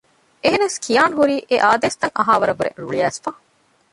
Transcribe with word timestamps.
އެހެނަސް 0.43 0.77
ކިޔާންހުރީ 0.83 1.35
އެއާދޭސްތައް 1.49 2.15
އަހާވަރަށްވުރެ 2.17 2.69
ރުޅިއައިސްފަ 2.81 3.29